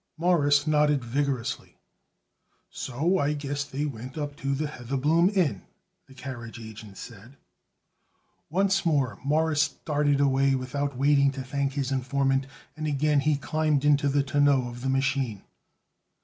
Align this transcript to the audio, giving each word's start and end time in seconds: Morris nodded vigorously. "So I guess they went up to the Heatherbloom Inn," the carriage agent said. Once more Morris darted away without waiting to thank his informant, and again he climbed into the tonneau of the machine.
Morris 0.17 0.65
nodded 0.65 1.05
vigorously. 1.05 1.77
"So 2.71 3.19
I 3.19 3.33
guess 3.33 3.63
they 3.63 3.85
went 3.85 4.17
up 4.17 4.35
to 4.37 4.55
the 4.55 4.65
Heatherbloom 4.65 5.29
Inn," 5.37 5.61
the 6.07 6.15
carriage 6.15 6.57
agent 6.59 6.97
said. 6.97 7.37
Once 8.49 8.83
more 8.83 9.19
Morris 9.23 9.67
darted 9.85 10.19
away 10.19 10.55
without 10.55 10.97
waiting 10.97 11.29
to 11.33 11.43
thank 11.43 11.73
his 11.73 11.91
informant, 11.91 12.47
and 12.75 12.87
again 12.87 13.19
he 13.19 13.35
climbed 13.35 13.85
into 13.85 14.09
the 14.09 14.23
tonneau 14.23 14.67
of 14.67 14.81
the 14.81 14.89
machine. 14.89 15.43